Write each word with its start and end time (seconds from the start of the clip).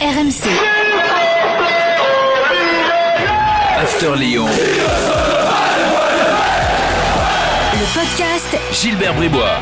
RMC. 0.00 0.48
After 3.76 4.16
Lyon. 4.16 4.46
Le 7.74 7.84
podcast 7.94 8.56
Gilbert 8.72 9.12
Bribois. 9.12 9.60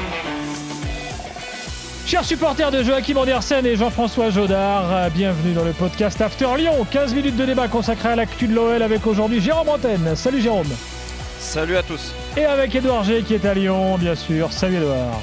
Chers 2.06 2.24
supporters 2.24 2.70
de 2.70 2.84
Joachim 2.84 3.16
Andersen 3.16 3.66
et 3.66 3.74
Jean-François 3.74 4.30
Jodard, 4.30 4.84
euh, 4.92 5.10
bienvenue 5.10 5.54
dans 5.54 5.64
le 5.64 5.72
podcast 5.72 6.20
After 6.20 6.46
Lyon. 6.56 6.86
15 6.88 7.14
minutes 7.14 7.36
de 7.36 7.44
débat 7.44 7.66
consacré 7.66 8.10
à 8.10 8.14
l'actu 8.14 8.46
de 8.46 8.54
l'OL 8.54 8.80
avec 8.80 9.04
aujourd'hui 9.08 9.40
Jérôme 9.40 9.70
Antenne. 9.70 10.14
Salut 10.14 10.40
Jérôme. 10.40 10.70
Salut 11.40 11.76
à 11.76 11.82
tous. 11.82 12.14
Et 12.36 12.44
avec 12.44 12.72
Edouard 12.76 13.02
G 13.02 13.24
qui 13.26 13.34
est 13.34 13.44
à 13.44 13.54
Lyon, 13.54 13.98
bien 13.98 14.14
sûr. 14.14 14.52
Salut 14.52 14.76
Edouard. 14.76 15.20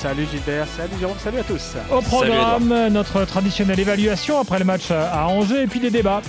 Salut 0.00 0.26
Gilbert, 0.32 0.66
salut 0.66 0.98
Jérôme, 0.98 1.18
salut 1.18 1.40
à 1.40 1.42
tous. 1.42 1.74
Au 1.92 2.00
programme, 2.00 2.88
notre 2.88 3.26
traditionnelle 3.26 3.78
évaluation 3.78 4.40
après 4.40 4.58
le 4.58 4.64
match 4.64 4.90
à 4.90 5.26
Angers 5.28 5.64
et 5.64 5.66
puis 5.66 5.78
des 5.78 5.90
débats. 5.90 6.22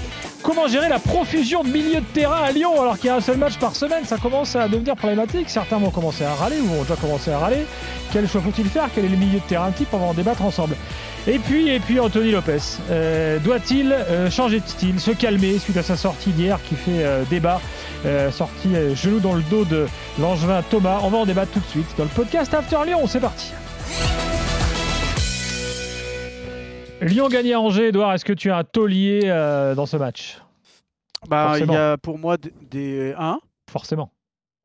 Comment 0.44 0.68
gérer 0.68 0.90
la 0.90 1.00
profusion 1.00 1.64
de 1.64 1.70
milieux 1.70 2.02
de 2.02 2.05
terrain 2.14 2.44
à 2.44 2.52
Lyon 2.52 2.81
alors 2.81 2.98
qu'il 2.98 3.05
y 3.05 3.09
a 3.09 3.16
un 3.16 3.22
seul 3.22 3.38
match 3.38 3.58
par 3.59 3.78
semaine 3.78 4.04
Ça 4.04 4.18
commence 4.18 4.58
à 4.58 4.68
devenir 4.68 4.98
problématique. 4.98 5.50
Certains 5.50 5.78
vont 5.78 5.90
commencer 5.90 6.26
à 6.26 6.34
râler 6.34 6.59
ou 6.59 6.66
vont 6.66 6.81
déjà 6.81 6.98
commencer 6.98 7.31
à 7.31 7.40
râler. 7.40 7.66
Quel 8.12 8.28
choix 8.28 8.42
faut-il 8.42 8.68
faire? 8.68 8.90
Quel 8.94 9.05
est 9.05 9.09
le 9.09 9.16
milieu 9.16 9.40
de 9.40 9.45
terrain 9.48 9.72
type? 9.72 9.88
On 9.94 10.00
va 10.00 10.08
en 10.08 10.14
débattre 10.14 10.44
ensemble. 10.44 10.76
Et 11.26 11.40
puis, 11.40 11.70
et 11.70 11.80
puis 11.80 11.98
Anthony 12.02 12.31
Lopez. 12.31 12.58
Euh, 12.90 13.40
Doit-il 13.40 13.94
euh, 13.94 14.30
changer 14.30 14.59
de 14.59 14.67
style, 14.67 15.00
se 15.00 15.12
calmer 15.12 15.59
suite 15.59 15.78
à 15.78 15.84
sa 15.84 15.95
sortie 15.95 16.31
d'hier 16.31 16.59
qui 16.67 16.76
fait 16.76 17.06
euh, 17.06 17.23
débat 17.30 17.62
euh, 18.06 18.31
Sortie 18.31 18.76
euh, 18.76 18.95
genou 18.95 19.20
dans 19.20 19.34
le 19.34 19.44
dos 19.44 19.64
de 19.64 19.88
l'angevin 20.20 20.62
Thomas? 20.70 21.00
On 21.03 21.09
va 21.09 21.20
en 21.20 21.26
débattre 21.26 21.52
tout 21.52 21.59
de 21.59 21.67
suite 21.67 21.88
dans 21.98 22.03
le 22.03 22.09
podcast 22.09 22.53
After 22.53 22.78
Lyon. 22.86 23.08
C'est 23.08 23.20
parti. 23.22 23.52
Lyon 27.02 27.30
gagne 27.30 27.54
à 27.54 27.60
Angers. 27.60 27.88
Edouard, 27.88 28.14
est-ce 28.14 28.26
que 28.26 28.34
tu 28.34 28.52
as 28.52 28.58
un 28.58 28.64
taulier 28.64 29.22
euh, 29.26 29.73
dans 29.76 29.86
ce 29.86 29.98
match? 29.98 30.40
Bah, 31.28 31.56
il 31.59 31.72
y 31.72 31.75
a 31.75 31.98
pour 31.98 32.17
moi 32.17 32.38
des 32.38 33.14
1. 33.17 33.39
Forcément. 33.70 34.12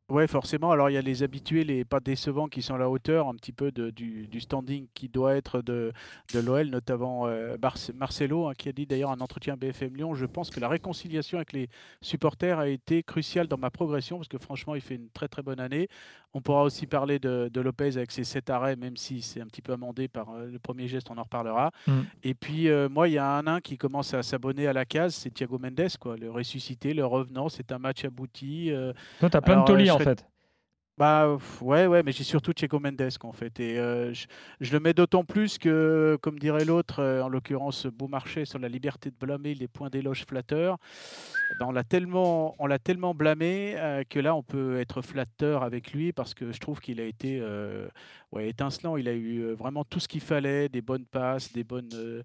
Ouais, 0.08 0.28
forcément. 0.28 0.70
Alors, 0.70 0.88
il 0.88 0.92
y 0.92 0.96
a 0.96 1.02
les 1.02 1.24
habitués, 1.24 1.64
les 1.64 1.84
pas 1.84 1.98
décevants 1.98 2.46
qui 2.46 2.62
sont 2.62 2.76
à 2.76 2.78
la 2.78 2.88
hauteur 2.88 3.26
un 3.28 3.34
petit 3.34 3.50
peu 3.50 3.72
de- 3.72 3.90
du, 3.90 4.28
du 4.28 4.40
standing 4.40 4.86
qui 4.94 5.08
doit 5.08 5.34
être 5.34 5.62
de, 5.62 5.92
de 6.32 6.38
l'OL, 6.38 6.68
notamment 6.68 7.26
euh, 7.26 7.56
Barce- 7.56 7.92
Marcelo, 7.92 8.46
hein, 8.46 8.52
qui 8.56 8.68
a 8.68 8.72
dit 8.72 8.86
d'ailleurs 8.86 9.10
un 9.10 9.20
entretien 9.20 9.54
à 9.54 9.56
BFM 9.56 9.96
Lyon. 9.96 10.14
Je 10.14 10.26
pense 10.26 10.50
que 10.50 10.60
la 10.60 10.68
réconciliation 10.68 11.38
avec 11.38 11.52
les 11.52 11.68
supporters 12.00 12.58
a 12.60 12.68
été 12.68 13.02
cruciale 13.02 13.48
dans 13.48 13.58
ma 13.58 13.70
progression 13.70 14.16
parce 14.18 14.28
que 14.28 14.38
franchement, 14.38 14.76
il 14.76 14.80
fait 14.80 14.94
une 14.94 15.08
très 15.10 15.26
très 15.26 15.42
bonne 15.42 15.58
année. 15.58 15.88
On 16.34 16.40
pourra 16.40 16.62
aussi 16.64 16.86
parler 16.86 17.18
de, 17.18 17.48
de 17.52 17.60
Lopez 17.60 17.96
avec 17.96 18.12
ses 18.12 18.22
7 18.22 18.50
arrêts, 18.50 18.76
même 18.76 18.96
si 18.96 19.22
c'est 19.22 19.40
un 19.40 19.46
petit 19.46 19.62
peu 19.62 19.72
amendé 19.72 20.06
par 20.06 20.30
euh, 20.30 20.46
le 20.52 20.58
premier 20.58 20.86
geste, 20.86 21.10
on 21.10 21.16
en 21.16 21.22
reparlera. 21.22 21.72
Mm. 21.86 21.92
Et 22.24 22.34
puis, 22.34 22.68
euh, 22.68 22.88
moi, 22.90 23.08
il 23.08 23.14
y 23.14 23.18
a 23.18 23.26
un 23.38 23.42
nain 23.44 23.60
qui 23.60 23.78
commence 23.78 24.12
à 24.12 24.22
s'abonner 24.22 24.66
à 24.66 24.72
la 24.74 24.84
case, 24.84 25.14
c'est 25.14 25.30
Thiago 25.30 25.58
Mendes, 25.58 25.88
quoi, 25.98 26.16
le 26.16 26.30
ressuscité, 26.30 26.92
le 26.94 27.06
revenant. 27.06 27.48
C'est 27.48 27.72
un 27.72 27.78
match 27.78 28.04
abouti. 28.04 28.70
euh, 28.70 28.92
Toi, 29.18 29.30
tu 29.30 29.36
as 29.36 29.40
plein 29.40 29.54
Alors, 29.54 29.64
de 29.64 29.72
tauliers 29.72 29.88
euh, 29.90 29.95
en 29.96 30.04
fait. 30.04 30.26
bah 30.98 31.36
ouais, 31.60 31.86
ouais, 31.86 32.02
mais 32.02 32.12
j'ai 32.12 32.24
surtout 32.24 32.52
Checo 32.56 32.80
Mendes 32.80 33.08
en 33.22 33.32
fait. 33.32 33.60
Et 33.60 33.78
euh, 33.78 34.14
je, 34.14 34.26
je 34.60 34.72
le 34.72 34.80
mets 34.80 34.94
d'autant 34.94 35.24
plus 35.24 35.58
que, 35.58 36.16
comme 36.22 36.38
dirait 36.38 36.64
l'autre, 36.64 37.00
euh, 37.00 37.22
en 37.22 37.28
l'occurrence 37.28 37.86
Beaumarchais, 37.86 38.46
sur 38.46 38.58
la 38.58 38.68
liberté 38.68 39.10
de 39.10 39.16
blâmer 39.18 39.54
les 39.54 39.68
points 39.68 39.90
d'éloge 39.90 40.24
flatteurs, 40.26 40.78
ben, 41.60 41.66
on 41.68 41.72
l'a 41.72 41.84
tellement, 41.84 42.54
on 42.58 42.66
l'a 42.66 42.78
tellement 42.78 43.14
blâmé 43.14 43.74
euh, 43.76 44.04
que 44.08 44.18
là, 44.18 44.34
on 44.34 44.42
peut 44.42 44.80
être 44.80 45.02
flatteur 45.02 45.62
avec 45.62 45.92
lui 45.92 46.12
parce 46.12 46.32
que 46.32 46.50
je 46.50 46.60
trouve 46.60 46.80
qu'il 46.80 46.98
a 47.00 47.04
été 47.04 47.42
ouais, 48.36 48.48
étincelant. 48.48 48.96
Il 48.96 49.08
a 49.08 49.12
eu 49.14 49.52
vraiment 49.52 49.84
tout 49.84 50.00
ce 50.00 50.08
qu'il 50.08 50.20
fallait, 50.20 50.68
des 50.68 50.82
bonnes 50.82 51.04
passes, 51.04 51.52
des, 51.52 51.64
bonnes, 51.64 52.22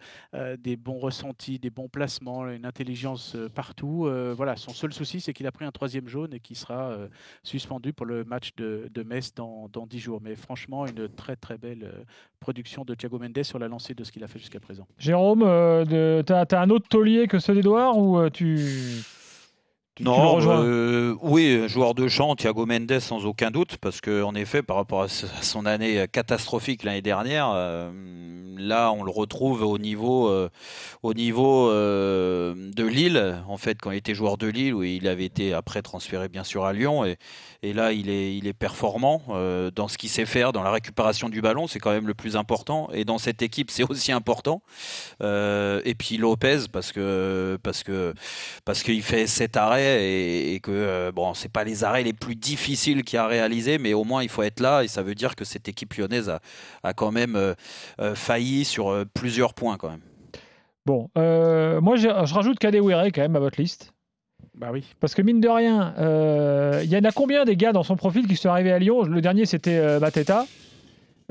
des 0.60 0.76
bons 0.78 1.00
ressentis, 1.00 1.60
des 1.60 1.70
bons 1.70 1.88
placements, 1.90 2.48
une 2.50 2.66
intelligence 2.66 3.36
partout. 3.56 4.10
Voilà, 4.36 4.56
son 4.56 4.72
seul 4.72 4.94
souci, 4.94 5.20
c'est 5.22 5.34
qu'il 5.34 5.48
a 5.48 5.52
pris 5.52 5.66
un 5.66 5.72
troisième 5.72 6.08
jaune 6.08 6.34
et 6.34 6.40
qu'il 6.40 6.56
sera 6.56 6.96
suspendu 7.44 7.94
pour 7.94 8.06
le 8.06 8.24
match 8.24 8.52
de, 8.58 8.90
de 8.94 9.04
Metz 9.04 9.34
dans, 9.34 9.68
dans 9.72 9.88
10 9.88 10.00
jours. 10.00 10.20
Mais 10.22 10.36
franchement, 10.36 10.86
une 10.86 11.10
très 11.10 11.36
très 11.36 11.58
belle 11.58 11.92
production 12.40 12.84
de 12.86 12.94
Thiago 12.96 13.20
Mendes 13.20 13.44
sur 13.44 13.60
la 13.60 13.68
lancée 13.68 13.94
de 13.94 14.04
ce 14.04 14.12
qu'il 14.12 14.24
a 14.24 14.28
fait 14.28 14.40
jusqu'à 14.40 14.60
présent. 14.60 14.88
Jérôme, 14.98 15.42
t'as 16.26 16.44
as 16.52 16.60
un 16.62 16.70
autre 16.70 16.88
taulier 16.88 17.28
que 17.28 17.40
ceux 17.40 17.54
d'Edouard 17.56 17.98
ou 17.98 18.30
tu, 18.30 18.56
tu- 18.56 18.58
tu 18.58 19.21
Non, 20.02 20.40
euh, 20.42 21.16
oui, 21.22 21.68
joueur 21.68 21.94
de 21.94 22.08
champ, 22.08 22.36
Thiago 22.36 22.66
Mendes 22.66 23.00
sans 23.00 23.26
aucun 23.26 23.52
doute, 23.52 23.78
parce 23.78 24.02
que 24.02 24.24
en 24.24 24.34
effet, 24.34 24.64
par 24.64 24.78
rapport 24.78 25.04
à 25.04 25.08
son 25.08 25.66
année 25.68 26.06
catastrophique 26.12 26.84
l'année 26.84 27.04
dernière, 27.04 27.52
euh, 27.54 27.92
là, 28.58 28.92
on 28.92 29.04
le 29.04 29.12
retrouve 29.12 29.62
au 29.62 29.78
niveau, 29.78 30.28
euh, 30.30 30.50
au 31.04 31.14
niveau 31.14 31.70
de 31.72 32.84
Lille, 32.84 33.44
en 33.48 33.58
fait, 33.58 33.78
quand 33.80 33.92
il 33.92 33.98
était 33.98 34.16
joueur 34.16 34.38
de 34.38 34.48
Lille, 34.48 34.74
où 34.74 34.84
il 34.84 35.08
avait 35.08 35.26
été 35.26 35.54
après 35.54 35.84
transféré 35.84 36.30
bien 36.30 36.44
sûr 36.44 36.66
à 36.66 36.74
Lyon, 36.74 37.06
et, 37.06 37.18
et 37.62 37.74
là, 37.74 37.92
il 37.92 38.10
est, 38.10 38.36
il 38.36 38.48
est 38.48 38.54
performant 38.54 39.22
dans 39.76 39.88
ce 39.88 40.00
qu'il 40.00 40.10
sait 40.10 40.26
faire, 40.26 40.52
dans 40.52 40.64
la 40.64 40.72
récupération 40.72 41.30
du 41.30 41.42
ballon, 41.42 41.68
c'est 41.68 41.80
quand 41.80 41.92
même 41.92 42.08
le 42.08 42.16
plus 42.16 42.36
important, 42.36 42.90
et 42.92 43.06
dans 43.06 43.20
cette 43.20 43.44
équipe, 43.44 43.70
c'est 43.70 43.84
aussi 43.84 44.12
important. 44.12 44.64
Et 45.22 45.96
puis 45.98 46.18
Lopez, 46.18 46.62
parce 46.72 46.92
que 46.92 47.58
parce 47.62 47.84
que 47.84 48.14
parce 48.66 48.82
qu'il 48.82 49.04
fait 49.04 49.28
cet 49.28 49.58
arrêt 49.58 49.91
et, 50.00 50.54
et 50.56 50.60
que 50.60 50.72
euh, 50.72 51.12
bon, 51.12 51.34
c'est 51.34 51.52
pas 51.52 51.64
les 51.64 51.84
arrêts 51.84 52.04
les 52.04 52.14
plus 52.14 52.36
difficiles 52.36 53.04
qu'il 53.04 53.20
a 53.20 53.28
réalisé, 53.28 53.78
mais 53.78 53.94
au 53.94 54.04
moins 54.04 54.24
il 54.24 54.30
faut 54.30 54.44
être 54.44 54.60
là 54.60 54.84
et 54.84 54.88
ça 54.88 55.02
veut 55.04 55.16
dire 55.16 55.36
que 55.36 55.46
cette 55.46 55.68
équipe 55.68 55.94
lyonnaise 55.96 56.30
a, 56.30 56.40
a 56.84 56.94
quand 56.94 57.12
même 57.12 57.36
euh, 57.36 57.54
euh, 58.00 58.16
failli 58.16 58.66
sur 58.66 58.90
euh, 58.90 59.06
plusieurs 59.14 59.54
points 59.54 59.78
quand 59.78 59.90
même. 59.90 60.02
Bon, 60.86 61.10
euh, 61.18 61.80
moi 61.82 61.96
j'ai- 61.96 62.14
je 62.26 62.34
rajoute 62.34 62.58
Kadewere 62.60 63.06
quand 63.14 63.22
même 63.22 63.36
à 63.36 63.40
votre 63.40 63.60
liste. 63.62 63.94
Bah 64.56 64.70
oui. 64.74 64.84
Parce 65.00 65.16
que 65.16 65.22
mine 65.22 65.40
de 65.40 65.48
rien, 65.48 65.94
euh, 66.00 66.82
il 66.84 66.90
y 66.90 66.98
en 66.98 67.04
a 67.04 67.12
combien 67.12 67.46
des 67.46 67.56
gars 67.56 67.72
dans 67.72 67.84
son 67.84 67.96
profil 67.96 68.28
qui 68.28 68.36
sont 68.36 68.50
arrivés 68.50 68.72
à 68.72 68.80
Lyon? 68.80 69.04
Le 69.04 69.22
dernier 69.22 69.46
c'était 69.46 69.78
euh, 69.78 70.00
Mateta, 70.00 70.46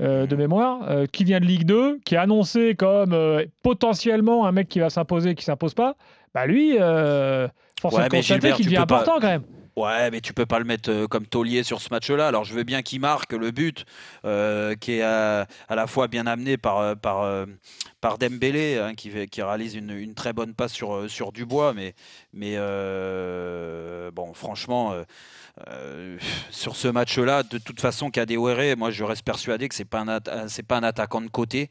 euh, 0.00 0.26
de 0.26 0.36
mémoire, 0.36 0.88
euh, 0.88 1.06
qui 1.06 1.24
vient 1.24 1.40
de 1.40 1.44
Ligue 1.44 1.64
2, 1.64 1.98
qui 2.04 2.14
est 2.14 2.18
annoncé 2.18 2.74
comme 2.76 3.12
euh, 3.12 3.44
potentiellement 3.62 4.46
un 4.46 4.52
mec 4.52 4.68
qui 4.68 4.80
va 4.80 4.88
s'imposer, 4.88 5.34
qui 5.34 5.44
s'impose 5.44 5.74
pas. 5.74 5.96
Bah 6.34 6.46
lui, 6.46 6.76
euh, 6.80 7.48
force 7.80 7.94
Ouais, 7.96 8.04
de 8.04 8.10
constater 8.10 8.40
Gilbert, 8.40 8.56
qu'il 8.56 8.66
tu 8.66 8.70
devient 8.70 8.80
peux 8.82 8.86
pas- 8.86 9.00
important 9.00 9.20
quand 9.20 9.26
même. 9.28 9.42
Ouais, 9.76 10.10
mais 10.10 10.20
tu 10.20 10.34
peux 10.34 10.46
pas 10.46 10.58
le 10.58 10.64
mettre 10.64 10.90
euh, 10.90 11.06
comme 11.06 11.26
taulier 11.26 11.62
sur 11.62 11.80
ce 11.80 11.88
match-là. 11.90 12.26
Alors 12.26 12.44
je 12.44 12.52
veux 12.54 12.64
bien 12.64 12.82
qu'il 12.82 13.00
marque 13.00 13.32
le 13.32 13.50
but, 13.52 13.86
euh, 14.24 14.74
qui 14.74 14.94
est 14.94 15.02
à, 15.02 15.46
à 15.68 15.74
la 15.76 15.86
fois 15.86 16.08
bien 16.08 16.26
amené 16.26 16.56
par 16.58 16.78
euh, 16.78 16.94
par 16.96 17.22
euh, 17.22 17.46
par 18.00 18.18
Dembélé, 18.18 18.78
hein, 18.78 18.94
qui 18.94 19.10
réalise 19.42 19.76
une, 19.76 19.90
une 19.90 20.14
très 20.14 20.32
bonne 20.32 20.54
passe 20.54 20.72
sur 20.72 20.92
euh, 20.94 21.08
sur 21.08 21.30
Dubois, 21.32 21.72
mais 21.72 21.94
mais 22.34 22.54
euh, 22.56 24.10
bon, 24.12 24.34
franchement. 24.34 24.92
euh, 24.92 25.04
euh, 25.68 26.16
sur 26.50 26.74
ce 26.74 26.88
match-là, 26.88 27.42
de 27.42 27.58
toute 27.58 27.80
façon, 27.80 28.08
Kadewere, 28.10 28.76
moi 28.78 28.90
je 28.90 29.04
reste 29.04 29.24
persuadé 29.24 29.68
que 29.68 29.74
c'est 29.74 29.84
pas 29.84 29.98
un 30.00 30.06
atta- 30.18 30.48
c'est 30.48 30.62
pas 30.62 30.78
un 30.78 30.82
attaquant 30.84 31.20
de 31.20 31.28
côté. 31.28 31.70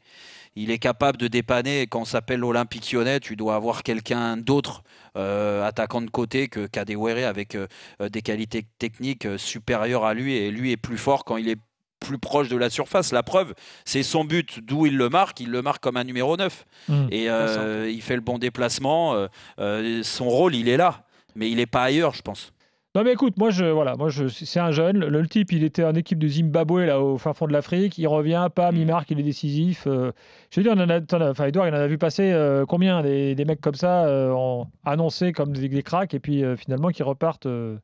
Il 0.56 0.70
est 0.70 0.78
capable 0.78 1.16
de 1.18 1.28
dépanner. 1.28 1.82
Et 1.82 1.86
Quand 1.86 2.00
on 2.00 2.04
s'appelle 2.04 2.40
l'Olympique 2.40 2.90
Lyonnais, 2.92 3.20
tu 3.20 3.36
dois 3.36 3.54
avoir 3.54 3.82
quelqu'un 3.82 4.36
d'autre 4.36 4.82
euh, 5.16 5.64
attaquant 5.66 6.02
de 6.02 6.10
côté 6.10 6.48
que 6.48 6.66
Kadewere 6.66 7.26
avec 7.28 7.54
euh, 7.54 7.66
des 8.10 8.22
qualités 8.22 8.66
techniques 8.78 9.26
euh, 9.26 9.38
supérieures 9.38 10.04
à 10.04 10.14
lui 10.14 10.34
et 10.36 10.50
lui 10.50 10.72
est 10.72 10.76
plus 10.76 10.98
fort 10.98 11.24
quand 11.24 11.36
il 11.36 11.48
est 11.48 11.58
plus 12.00 12.18
proche 12.18 12.48
de 12.48 12.56
la 12.56 12.70
surface. 12.70 13.12
La 13.12 13.22
preuve, 13.22 13.54
c'est 13.84 14.02
son 14.02 14.24
but 14.24 14.60
d'où 14.64 14.86
il 14.86 14.96
le 14.96 15.08
marque. 15.10 15.38
Il 15.40 15.50
le 15.50 15.60
marque 15.62 15.82
comme 15.82 15.96
un 15.98 16.04
numéro 16.04 16.36
9 16.36 16.64
Mm. 16.88 17.06
et 17.10 17.28
euh, 17.28 17.90
il 17.90 18.00
fait 18.02 18.14
le 18.16 18.22
bon 18.22 18.38
déplacement. 18.38 19.14
euh, 19.14 19.28
euh, 19.58 20.02
son 20.02 20.28
rôle, 20.28 20.54
il 20.54 20.68
est 20.68 20.78
là, 20.78 21.04
mais 21.36 21.50
il 21.50 21.56
n'est 21.56 21.66
pas 21.66 21.82
ailleurs, 21.84 22.14
je 22.14 22.22
pense. 22.22 22.52
Non 22.96 23.04
mais 23.04 23.12
écoute, 23.12 23.36
moi 23.36 23.50
je 23.50 23.64
voilà, 23.66 23.94
moi 23.96 24.08
je 24.08 24.26
c'est 24.26 24.58
un 24.58 24.72
jeune. 24.72 24.98
Le, 24.98 25.08
le 25.08 25.28
type, 25.28 25.52
il 25.52 25.62
était 25.62 25.84
en 25.84 25.94
équipe 25.94 26.18
de 26.18 26.26
Zimbabwe 26.26 26.80
là 26.86 27.00
au 27.00 27.18
fin 27.18 27.32
fond 27.34 27.46
de 27.46 27.52
l'Afrique. 27.52 27.96
Il 27.98 28.08
revient, 28.08 28.48
pas 28.52 28.72
Mm. 28.72 28.76
il 28.76 28.86
marque, 28.86 29.10
il 29.12 29.20
est 29.20 29.22
décisif. 29.22 29.84
euh, 29.86 30.10
je 30.50 30.58
veux 30.60 30.64
dire, 30.64 30.72
on 30.76 30.80
en 30.80 30.90
a, 30.90 31.30
enfin 31.30 31.46
Edouard, 31.46 31.68
il 31.68 31.74
en 31.74 31.78
a 31.78 31.86
vu 31.86 31.98
passer 31.98 32.32
euh, 32.32 32.66
combien 32.66 33.00
des, 33.02 33.36
des 33.36 33.44
mecs 33.44 33.60
comme 33.60 33.76
ça 33.76 34.06
euh, 34.06 34.32
en- 34.32 34.68
annoncés 34.84 35.30
comme 35.30 35.52
des, 35.52 35.68
des 35.68 35.82
cracks 35.84 36.14
et 36.14 36.18
puis 36.18 36.42
euh, 36.42 36.56
finalement 36.56 36.88
qui 36.88 37.04
repartent 37.04 37.46
euh, 37.46 37.76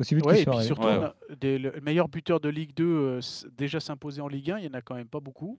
aussi 0.00 0.16
vite 0.16 0.26
Ouais, 0.26 0.32
qu'ils 0.34 0.40
et 0.42 0.44
sont 0.44 0.50
puis 0.50 0.58
arrivés. 0.58 0.74
surtout, 0.74 0.88
Ouais, 0.88 1.36
des- 1.40 1.58
le 1.60 1.72
meilleur 1.80 2.08
buteur 2.08 2.40
de 2.40 2.48
Ligue 2.48 2.74
2 2.74 2.84
euh, 2.84 3.18
s- 3.18 3.46
déjà 3.56 3.78
s'imposer 3.78 4.20
en 4.22 4.26
Ligue 4.28 4.50
1, 4.50 4.58
il 4.58 4.62
n'y 4.68 4.74
en 4.74 4.78
a 4.78 4.80
quand 4.80 4.96
même 4.96 5.06
pas 5.06 5.20
beaucoup. 5.20 5.56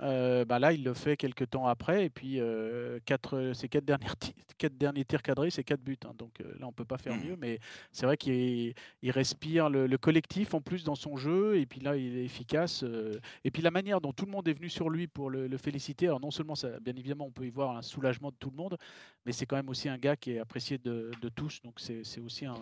Euh, 0.00 0.44
bah 0.46 0.58
là, 0.58 0.72
il 0.72 0.82
le 0.82 0.94
fait 0.94 1.16
quelques 1.16 1.50
temps 1.50 1.66
après. 1.66 2.06
Et 2.06 2.10
puis, 2.10 2.40
euh, 2.40 2.98
quatre, 3.04 3.52
ses 3.54 3.68
quatre, 3.68 3.84
dernières 3.84 4.14
quatre 4.58 4.76
derniers 4.76 5.04
tirs 5.04 5.22
cadrés, 5.22 5.50
c'est 5.50 5.62
quatre 5.64 5.82
buts. 5.82 5.98
hein. 6.06 6.12
donc 6.16 6.40
euh, 6.40 6.44
là, 6.58 6.64
on 6.66 6.68
ne 6.68 6.72
peut 6.72 6.84
pas 6.86 6.98
faire 6.98 7.14
Mhm. 7.14 7.24
mieux. 7.24 7.36
Mais 7.36 7.60
c'est 7.92 8.06
vrai 8.06 8.16
qu'il 8.16 8.74
respire 9.04 9.68
le, 9.68 9.86
le 9.86 9.98
collectif 9.98 10.54
en 10.54 10.60
plus 10.60 10.82
dans 10.82 10.94
son 10.94 11.16
jeu. 11.16 11.56
Et 11.58 11.66
puis 11.66 11.80
là, 11.80 11.96
il 11.96 12.16
est 12.16 12.24
efficace. 12.24 12.82
euh, 12.82 13.20
et 13.44 13.50
puis 13.50 13.62
la 13.62 13.70
manière 13.70 14.00
dont 14.00 14.12
tout 14.12 14.24
le 14.24 14.30
monde 14.32 14.48
est 14.48 14.54
venu 14.54 14.68
sur 14.70 14.88
lui 14.90 15.06
pour 15.06 15.30
le, 15.30 15.46
le 15.46 15.58
féliciter. 15.58 16.06
Alors 16.06 16.20
non 16.20 16.30
seulement, 16.30 16.54
ça, 16.54 16.80
bien 16.80 16.94
évidemment, 16.96 17.26
on 17.26 17.30
peut 17.30 17.44
y 17.46 17.50
voir 17.50 17.76
un 17.76 17.82
soulagement 17.82 18.30
de 18.30 18.36
tout 18.36 18.50
le 18.50 18.56
monde, 18.56 18.78
mais 19.26 19.32
c'est 19.32 19.46
quand 19.46 19.56
même 19.56 19.68
aussi 19.68 19.88
un 19.88 19.98
gars 19.98 20.16
qui 20.16 20.32
est 20.32 20.38
apprécié 20.38 20.78
de, 20.78 21.10
de 21.20 21.28
tous. 21.28 21.60
Donc 21.62 21.78
c'est 21.78 22.02
c'est 22.02 22.20
aussi 22.20 22.46
un, 22.46 22.54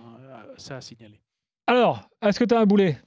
ça 0.59 0.77
à 0.77 0.81
signaler. 0.81 1.21
Alors, 1.67 2.09
est-ce 2.21 2.39
que 2.41 2.45
tu 2.45 2.55
as 2.55 2.61
un 2.61 2.67
boulet? 2.67 2.99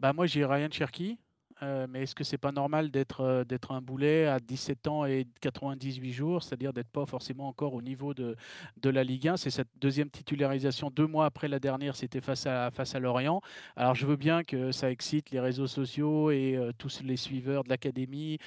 Bah 0.00 0.12
moi 0.12 0.26
j'ai 0.26 0.44
Ryan 0.44 0.68
Cherky. 0.70 1.18
Euh, 1.62 1.86
mais 1.88 2.02
est-ce 2.02 2.14
que 2.14 2.24
c'est 2.24 2.38
pas 2.38 2.50
normal 2.50 2.90
d'être 2.90 3.20
euh, 3.20 3.44
d'être 3.44 3.70
un 3.70 3.80
boulet 3.80 4.26
à 4.26 4.40
17 4.40 4.88
ans 4.88 5.06
et 5.06 5.26
98 5.40 6.12
jours, 6.12 6.42
c'est-à-dire 6.42 6.72
d'être 6.72 6.88
pas 6.88 7.06
forcément 7.06 7.46
encore 7.46 7.74
au 7.74 7.82
niveau 7.82 8.12
de, 8.12 8.36
de 8.78 8.90
la 8.90 9.04
Ligue 9.04 9.28
1 9.28 9.36
C'est 9.36 9.50
cette 9.50 9.68
deuxième 9.80 10.10
titularisation 10.10 10.90
deux 10.90 11.06
mois 11.06 11.26
après 11.26 11.46
la 11.46 11.60
dernière, 11.60 11.94
c'était 11.94 12.20
face 12.20 12.46
à 12.46 12.70
face 12.72 12.94
à 12.96 12.98
Lorient. 12.98 13.40
Alors 13.76 13.94
je 13.94 14.04
veux 14.04 14.16
bien 14.16 14.42
que 14.42 14.72
ça 14.72 14.90
excite 14.90 15.30
les 15.30 15.38
réseaux 15.38 15.68
sociaux 15.68 16.32
et 16.32 16.56
euh, 16.56 16.72
tous 16.76 17.02
les 17.04 17.16
suiveurs 17.16 17.62
de 17.62 17.68
l'académie 17.68 18.38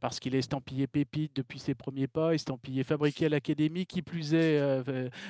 parce 0.00 0.20
qu'il 0.20 0.34
est 0.34 0.38
estampillé 0.38 0.86
pépite 0.86 1.36
depuis 1.36 1.58
ses 1.58 1.74
premiers 1.74 2.06
pas, 2.06 2.34
estampillé 2.34 2.84
fabriqué 2.84 3.26
à 3.26 3.28
l'académie, 3.28 3.86
qui 3.86 4.02
plus 4.02 4.34
est 4.34 4.58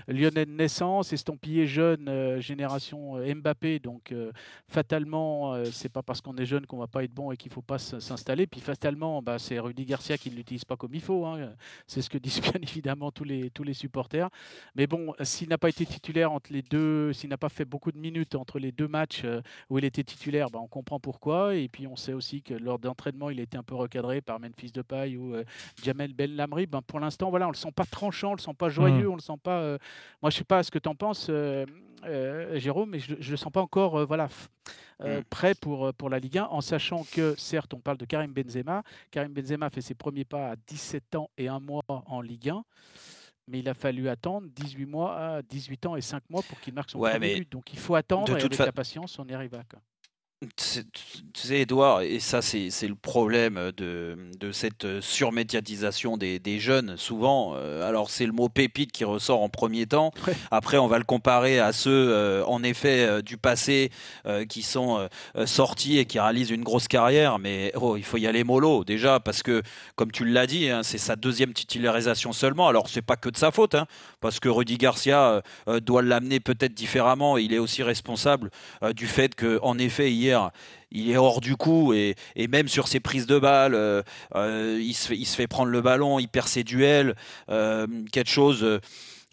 lyonnais 0.08 0.46
de 0.46 0.50
naissance, 0.50 1.12
estampillé 1.12 1.66
jeune 1.66 2.40
génération 2.40 3.16
Mbappé. 3.16 3.78
Donc 3.78 4.14
fatalement, 4.68 5.62
c'est 5.66 5.88
pas 5.88 6.02
parce 6.02 6.20
qu'on 6.20 6.36
est 6.36 6.46
jeune 6.46 6.66
qu'on 6.66 6.78
va 6.78 6.86
pas 6.86 7.02
être 7.04 7.11
bon 7.12 7.30
et 7.30 7.36
qu'il 7.36 7.50
ne 7.50 7.54
faut 7.54 7.62
pas 7.62 7.78
s'installer. 7.78 8.46
Puis 8.46 8.60
fatalement, 8.60 9.22
bah, 9.22 9.38
c'est 9.38 9.58
Rudy 9.58 9.84
Garcia 9.84 10.18
qui 10.18 10.30
ne 10.30 10.36
l'utilise 10.36 10.64
pas 10.64 10.76
comme 10.76 10.94
il 10.94 11.00
faut. 11.00 11.24
Hein. 11.26 11.52
C'est 11.86 12.02
ce 12.02 12.10
que 12.10 12.18
disent 12.22 12.40
bien 12.40 12.60
évidemment 12.60 13.10
tous 13.10 13.24
les, 13.24 13.50
tous 13.50 13.62
les 13.62 13.74
supporters. 13.74 14.28
Mais 14.74 14.86
bon, 14.86 15.14
s'il 15.22 15.48
n'a 15.48 15.58
pas 15.58 15.68
été 15.68 15.86
titulaire 15.86 16.32
entre 16.32 16.52
les 16.52 16.62
deux, 16.62 17.12
s'il 17.12 17.30
n'a 17.30 17.36
pas 17.36 17.48
fait 17.48 17.64
beaucoup 17.64 17.92
de 17.92 17.98
minutes 17.98 18.34
entre 18.34 18.58
les 18.58 18.72
deux 18.72 18.88
matchs 18.88 19.22
euh, 19.24 19.40
où 19.70 19.78
il 19.78 19.84
était 19.84 20.04
titulaire, 20.04 20.50
bah, 20.50 20.58
on 20.62 20.68
comprend 20.68 21.00
pourquoi. 21.00 21.54
Et 21.54 21.68
puis 21.68 21.86
on 21.86 21.96
sait 21.96 22.12
aussi 22.12 22.42
que 22.42 22.54
lors 22.54 22.78
d'entraînement, 22.78 23.30
il 23.30 23.40
était 23.40 23.58
un 23.58 23.62
peu 23.62 23.74
recadré 23.74 24.20
par 24.20 24.40
Memphis 24.40 24.72
Depay 24.72 25.16
ou 25.16 25.34
euh, 25.34 25.44
Jamel 25.82 26.14
Ben 26.14 26.34
Lamri. 26.34 26.66
Pour 26.66 27.00
l'instant, 27.00 27.30
voilà, 27.30 27.46
on 27.48 27.50
le 27.50 27.56
sent 27.56 27.72
pas 27.72 27.84
tranchant, 27.84 28.30
on 28.32 28.34
le 28.34 28.40
sent 28.40 28.54
pas 28.54 28.68
joyeux, 28.68 29.08
mmh. 29.08 29.12
on 29.12 29.16
le 29.16 29.20
sent 29.20 29.38
pas. 29.42 29.60
Euh, 29.60 29.78
moi, 30.22 30.30
je 30.30 30.38
sais 30.38 30.44
pas 30.44 30.62
ce 30.62 30.70
que 30.70 30.78
tu 30.78 30.88
en 30.88 30.94
penses. 30.94 31.30
Jérôme, 32.54 32.90
mais 32.90 32.98
je 32.98 33.14
ne 33.14 33.30
le 33.30 33.36
sens 33.36 33.52
pas 33.52 33.60
encore 33.60 34.06
voilà, 34.06 34.28
euh, 35.04 35.20
mm. 35.20 35.24
prêt 35.24 35.54
pour, 35.54 35.86
euh, 35.86 35.92
pour 35.92 36.10
la 36.10 36.18
Ligue 36.18 36.38
1, 36.38 36.44
en 36.44 36.60
sachant 36.60 37.04
que, 37.04 37.34
certes, 37.36 37.74
on 37.74 37.80
parle 37.80 37.98
de 37.98 38.04
Karim 38.04 38.32
Benzema. 38.32 38.82
Karim 39.10 39.32
Benzema 39.32 39.70
fait 39.70 39.80
ses 39.80 39.94
premiers 39.94 40.24
pas 40.24 40.52
à 40.52 40.56
17 40.56 41.16
ans 41.16 41.30
et 41.36 41.48
un 41.48 41.60
mois 41.60 41.82
en 41.88 42.20
Ligue 42.20 42.50
1 42.50 42.64
mais 43.48 43.58
il 43.58 43.68
a 43.68 43.74
fallu 43.74 44.08
attendre 44.08 44.46
18 44.54 44.86
mois, 44.86 45.42
18 45.42 45.86
ans 45.86 45.96
et 45.96 46.00
5 46.00 46.22
mois 46.30 46.42
pour 46.42 46.60
qu'il 46.60 46.72
marque 46.72 46.90
son 46.90 47.00
premier 47.00 47.40
but. 47.40 47.50
Donc 47.50 47.72
il 47.72 47.78
faut 47.78 47.96
attendre 47.96 48.38
et 48.38 48.40
avec 48.40 48.56
la 48.56 48.72
patience, 48.72 49.18
on 49.18 49.26
y 49.26 49.34
arrivera. 49.34 49.62
Tu 50.56 50.82
sais, 51.34 51.60
Edouard, 51.60 52.02
et 52.02 52.18
ça, 52.18 52.42
c'est 52.42 52.88
le 52.88 52.96
problème 52.96 53.70
de, 53.76 54.16
de, 54.40 54.50
cette 54.50 55.00
surmédiatisation 55.00 56.16
des, 56.16 56.40
des 56.40 56.58
jeunes, 56.58 56.96
souvent. 56.96 57.54
Euh, 57.54 57.88
alors, 57.88 58.10
c'est 58.10 58.26
le 58.26 58.32
mot 58.32 58.48
pépite 58.48 58.90
qui 58.90 59.04
ressort 59.04 59.40
en 59.42 59.48
premier 59.48 59.86
temps. 59.86 60.10
Après, 60.50 60.78
on 60.78 60.88
va 60.88 60.98
le 60.98 61.04
comparer 61.04 61.60
à 61.60 61.72
ceux, 61.72 61.90
euh, 61.90 62.44
en 62.46 62.64
effet, 62.64 63.06
euh, 63.06 63.22
du 63.22 63.36
passé 63.36 63.90
qui 64.48 64.62
sont 64.62 65.08
sortis 65.44 65.98
et 65.98 66.06
qui 66.06 66.18
réalisent 66.18 66.50
une 66.50 66.62
grosse 66.64 66.88
carrière. 66.88 67.38
Mais 67.38 67.72
oh, 67.76 67.96
il 67.96 68.04
faut 68.04 68.16
y 68.16 68.26
aller 68.26 68.42
mollo, 68.42 68.84
déjà, 68.84 69.20
parce 69.20 69.42
que, 69.42 69.62
comme 69.94 70.10
tu 70.10 70.24
l'as 70.24 70.46
dit, 70.46 70.68
hein, 70.70 70.82
c'est 70.82 70.98
sa 70.98 71.14
deuxième 71.14 71.52
titularisation 71.52 72.32
seulement. 72.32 72.68
Alors, 72.68 72.88
c'est 72.88 73.02
pas 73.02 73.16
que 73.16 73.28
de 73.28 73.36
sa 73.36 73.52
faute, 73.52 73.74
hein, 73.74 73.86
parce 74.20 74.40
que 74.40 74.48
Rudy 74.48 74.76
Garcia 74.76 75.42
doit 75.82 76.02
l'amener 76.02 76.40
peut-être 76.40 76.74
différemment. 76.74 77.36
Il 77.36 77.52
est 77.52 77.58
aussi 77.58 77.82
responsable 77.82 78.50
du 78.94 79.06
fait 79.06 79.34
qu'en 79.34 79.78
effet, 79.78 80.10
hier, 80.10 80.31
il 80.92 81.10
est 81.10 81.16
hors 81.16 81.40
du 81.40 81.56
coup 81.56 81.92
et, 81.94 82.14
même 82.48 82.68
sur 82.68 82.88
ses 82.88 83.00
prises 83.00 83.26
de 83.26 83.38
balles, 83.38 83.74
euh, 83.74 84.02
euh, 84.34 84.78
il, 84.80 84.94
se 84.94 85.36
fait, 85.36 85.46
prendre 85.46 85.70
le 85.70 85.80
ballon, 85.80 86.18
il 86.18 86.28
perd 86.28 86.48
ses 86.48 86.64
duels, 86.64 87.16
euh, 87.48 87.86
quelque 88.12 88.30
chose. 88.30 88.80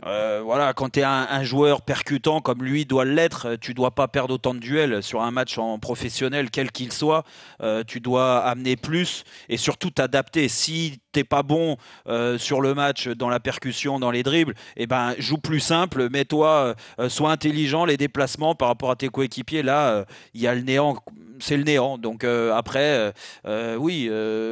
voilà, 0.02 0.74
quand 0.74 0.94
tu 0.94 1.00
es 1.02 1.04
un, 1.04 1.44
joueur 1.44 1.82
percutant 1.82 2.40
comme 2.42 2.64
lui 2.64 2.86
doit 2.86 3.06
l'être, 3.06 3.56
tu 3.56 3.74
dois 3.74 3.92
pas 3.92 4.08
perdre 4.08 4.36
autant 4.36 4.54
de 4.54 4.60
duels 4.60 5.04
sur 5.04 5.22
un 5.22 5.32
match 5.32 5.58
en 5.58 5.80
professionnel, 5.80 6.50
quel 6.50 6.72
qu'il 6.72 6.92
soit. 6.94 7.24
tu 7.88 8.00
dois 8.00 8.40
amener 8.40 8.76
plus 8.76 9.24
et 9.50 9.58
surtout 9.58 9.92
t'adapter. 9.92 10.48
Si 10.48 11.00
t'es 11.12 11.24
pas 11.24 11.44
bon 11.44 11.78
sur 12.38 12.62
le 12.62 12.74
match, 12.74 13.08
dans 13.08 13.30
la 13.30 13.40
percussion, 13.40 14.00
dans 14.00 14.12
les 14.12 14.24
dribbles, 14.24 14.54
et 14.76 14.84
eh 14.84 14.88
ben 14.88 15.16
joue 15.18 15.38
plus 15.38 15.60
simple, 15.60 16.10
mets-toi, 16.10 16.76
sois 17.08 17.32
intelligent, 17.32 17.86
les 17.86 17.98
déplacements 17.98 18.56
par 18.56 18.68
rapport 18.68 18.92
à 18.92 18.96
tes 18.96 19.10
coéquipiers. 19.10 19.64
Là, 19.64 20.06
il 20.34 20.42
y 20.42 20.48
a 20.48 20.56
le 20.56 20.62
néant 20.62 20.98
c'est 21.40 21.58
le 21.58 21.64
néant. 21.64 21.98
Donc 21.98 22.24
euh, 22.24 22.54
après, 22.54 22.80
euh, 22.80 23.12
euh, 23.46 23.76
oui, 23.76 24.10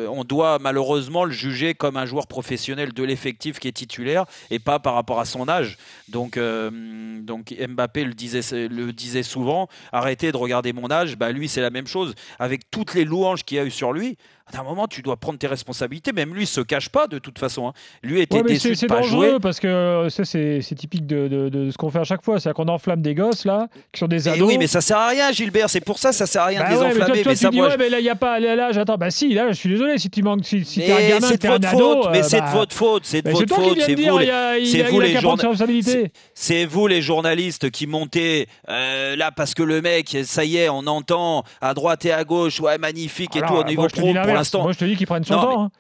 on 0.10 0.24
doit 0.24 0.60
malheureusement 0.60 1.26
le 1.26 1.32
juger 1.32 1.74
comme 1.74 1.98
un 1.98 2.06
joueur 2.06 2.28
professionnel 2.28 2.94
de 2.94 3.04
l'effectif 3.04 3.60
qui 3.60 3.68
est 3.68 3.74
titulaire 3.74 4.26
et 4.50 4.60
pas 4.60 4.80
par 4.80 4.94
rapport 4.94 5.20
à 5.20 5.26
son 5.26 5.48
âge. 5.48 5.78
Donc, 6.10 6.40
donc 6.40 7.56
Mbappé 7.68 8.04
le 8.04 8.14
disait, 8.14 8.68
le 8.68 8.94
disait 8.94 9.24
souvent, 9.24 9.68
arrêtez 9.92 10.32
de 10.32 10.38
regarder 10.38 10.74
mon 10.74 10.90
âge. 10.90 11.18
Bah, 11.18 11.32
lui, 11.32 11.48
c'est 11.48 11.62
la 11.62 11.70
même 11.70 11.88
chose. 11.88 12.16
Avec 12.40 12.70
toutes 12.72 12.94
les 12.94 13.06
louanges 13.06 13.44
qu'il 13.44 13.60
a 13.60 13.66
eu 13.66 13.72
sur 13.72 13.94
lui, 13.94 14.18
à 14.54 14.62
un 14.62 14.64
moment, 14.64 14.88
tu 14.88 15.02
dois 15.02 15.18
prendre 15.18 15.38
tes 15.38 15.48
responsabilités. 15.48 16.14
Même 16.14 16.34
lui, 16.34 16.47
se 16.48 16.62
cache 16.62 16.90
pas 16.90 17.08
de 17.08 17.20
toute 17.20 17.40
façon. 17.40 17.68
Hein. 17.68 17.74
Lui 18.04 18.22
était 18.22 18.42
déçu 18.44 18.74
de 18.74 18.88
pas 18.88 19.02
jouer. 19.02 19.38
parce 19.42 19.60
que 19.60 19.68
euh, 19.68 20.10
ça, 20.10 20.26
c'est 20.26 20.62
typique 20.76 21.06
de, 21.06 21.28
de, 21.50 21.72
ce 21.72 21.78
qu'on 21.78 21.90
fait 21.90 22.00
à 22.00 22.04
chaque 22.04 22.24
fois. 22.24 22.40
C'est 22.40 22.54
qu'on 22.54 22.68
enflamme 22.68 23.02
des 23.02 23.16
gosses 23.16 23.46
là, 23.46 23.68
qui 23.92 24.00
sont 24.00 24.08
des 24.08 24.28
ados. 24.28 24.48
oui, 24.48 24.58
mais 24.58 24.68
ça 24.68 24.82
sert 24.82 24.98
à 24.98 25.10
rien, 25.10 25.32
Gilbert. 25.32 25.70
C'est 25.70 25.82
pour 25.82 26.00
ça, 26.00 26.12
ça 26.12 26.26
sert 26.26 26.42
à 26.42 26.46
rien 26.48 26.60
de 26.60 26.66
bah 26.66 26.72
les 26.72 26.78
enflammer. 26.78 27.12
Mais 27.16 27.22
toi, 27.24 27.36
tu 27.36 27.50
dis, 27.50 27.62
ouais, 27.62 27.78
mais 27.78 27.90
là, 27.90 28.00
il 28.00 28.04
n'y 28.04 28.10
a 28.10 28.16
pas 28.16 28.40
l'âge. 28.40 28.78
Attends, 28.78 28.98
bah 28.98 29.12
si, 29.12 29.34
là, 29.34 29.50
je 29.50 29.54
suis 29.54 29.70
désolé. 29.70 29.98
Si 29.98 30.10
tu 30.10 30.24
manques, 30.24 30.46
si, 30.46 30.64
si 30.66 30.80
t'es 30.80 30.92
un 30.92 31.20
gamin, 31.20 31.36
t'es 31.36 31.48
un 31.48 31.64
ado. 31.64 32.10
Mais 32.12 32.24
c'est 32.24 32.38
de 32.38 32.46
bah, 32.46 32.52
votre 32.54 32.76
faute. 32.76 33.04
C'est 33.06 33.22
de 33.22 33.30
votre 33.30 33.54
faute. 33.54 33.78
C'est 33.82 33.96
vous. 33.96 34.20
C'est 34.66 34.84
vous 34.84 35.00
les 35.00 35.20
journalistes. 35.20 35.98
C'est 36.34 36.66
vous 36.66 36.88
les 36.88 37.02
journalistes 37.02 37.72
qui 37.72 37.88
montez 37.88 38.48
euh, 38.70 39.16
là 39.16 39.32
parce 39.32 39.54
que 39.54 39.64
le 39.64 39.82
mec, 39.82 40.18
ça 40.24 40.46
y 40.46 40.58
est, 40.58 40.70
on 40.70 40.88
entend 40.88 41.44
à 41.62 41.74
droite 41.74 42.06
et 42.06 42.12
à 42.12 42.24
gauche, 42.24 42.60
ouais, 42.60 42.78
magnifique 42.78 43.36
et 43.36 43.42
tout 43.42 43.54
au 43.54 43.64
niveau 43.64 43.88
pro 43.88 44.14
pour 44.14 44.34
l'instant. 44.34 44.64
Moi, 44.64 44.74
je 44.74 44.80
te 44.80 44.86
dis 44.86 44.96
qu'il 44.96 45.08
son 45.08 45.22
temps. 45.22 45.72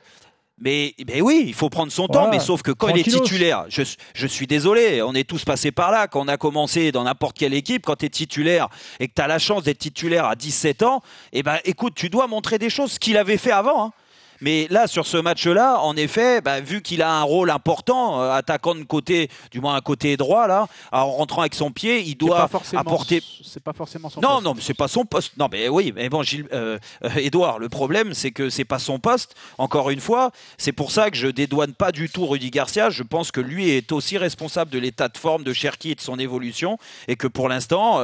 Mais, 0.60 0.96
mais, 1.08 1.22
oui, 1.22 1.44
il 1.46 1.54
faut 1.54 1.70
prendre 1.70 1.92
son 1.92 2.08
temps, 2.08 2.30
mais 2.32 2.40
sauf 2.40 2.64
que 2.64 2.72
quand 2.72 2.88
il 2.88 2.98
est 2.98 3.04
titulaire, 3.04 3.66
je, 3.70 3.84
je, 4.16 4.28
suis 4.28 4.48
désolé, 4.48 5.04
on 5.04 5.14
est 5.14 5.24
tous 5.24 5.46
passés 5.46 5.72
par 5.72 5.92
là, 5.92 6.08
quand 6.08 6.22
on 6.22 6.28
a 6.28 6.38
commencé 6.38 6.92
dans 6.92 7.04
n'importe 7.04 7.38
quelle 7.38 7.54
équipe, 7.54 7.86
quand 7.86 7.98
tu 7.98 8.08
es 8.08 8.10
titulaire 8.10 8.68
et 9.00 9.08
que 9.08 9.14
tu 9.16 9.22
as 9.22 9.28
la 9.28 9.38
chance 9.38 9.64
d'être 9.64 9.78
titulaire 9.78 10.26
à 10.26 10.36
17 10.36 10.82
ans, 10.82 11.04
eh 11.32 11.44
ben 11.44 11.60
écoute, 11.64 11.94
tu 11.96 12.10
dois 12.10 12.26
montrer 12.26 12.58
des 12.58 12.72
choses, 12.72 12.94
ce 12.94 13.00
qu'il 13.00 13.18
avait 13.18 13.38
fait 13.38 13.52
avant. 13.52 13.86
Hein. 13.86 13.94
Mais 14.42 14.68
là, 14.70 14.88
sur 14.88 15.08
ce 15.08 15.18
match-là, 15.18 15.80
en 15.80 15.96
effet, 15.96 16.42
bah, 16.42 16.62
vu 16.62 16.82
qu'il 16.82 17.02
a 17.02 17.12
un 17.12 17.24
rôle 17.24 17.50
important, 17.50 18.22
euh, 18.22 18.32
attaquant 18.32 18.76
de 18.76 18.84
côté, 18.84 19.30
du 19.52 19.60
moins 19.60 19.76
un 19.76 19.82
côté 19.82 20.18
droit, 20.18 20.48
là, 20.48 20.68
en 20.92 21.12
rentrant 21.12 21.42
avec 21.42 21.56
son 21.56 21.72
pied, 21.72 22.02
il 22.02 22.16
doit 22.16 22.50
apporter. 22.76 23.24
C'est 23.44 23.64
pas 23.64 23.74
forcément 23.74 24.10
son 24.10 24.22
non, 24.22 24.30
poste. 24.30 24.44
Non, 24.44 24.54
non, 24.54 24.62
c'est 24.62 24.74
pas 24.74 24.88
son 24.88 25.06
poste. 25.06 25.38
Non, 25.38 25.48
mais 25.52 25.70
oui, 25.70 25.92
mais 25.96 26.10
bon, 26.10 26.24
Gilles, 26.24 26.48
euh, 26.54 26.78
euh, 27.04 27.10
Edouard, 27.16 27.60
le 27.60 27.70
problème, 27.70 28.14
c'est 28.14 28.32
que 28.32 28.50
c'est 28.50 28.66
pas 28.66 28.80
son 28.80 29.00
poste. 29.00 29.36
Encore 29.58 29.90
une 29.90 30.00
fois, 30.00 30.32
c'est 30.58 30.72
pour 30.72 30.92
ça 30.92 31.10
que 31.10 31.18
je 31.18 31.28
dédouane 31.28 31.74
pas 31.74 31.92
du 31.92 32.10
tout 32.10 32.26
Rudy 32.26 32.52
Garcia. 32.52 32.90
Je 32.90 33.04
pense 33.04 33.32
que 33.32 33.42
lui 33.42 33.70
est 33.70 33.92
aussi 33.92 34.18
responsable 34.18 34.72
de 34.72 34.80
l'état 34.80 35.10
de 35.10 35.18
forme 35.18 35.44
de 35.44 35.54
Cherki 35.54 35.92
et 35.92 35.96
de 35.96 36.02
son 36.02 36.20
évolution, 36.20 36.78
et 37.08 37.16
que 37.16 37.28
pour 37.28 37.50
l'instant, 37.50 38.02